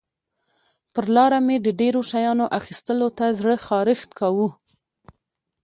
[0.93, 4.49] پر لاره مې د ډېرو شیانو اخیستلو ته زړه خارښت کاوه.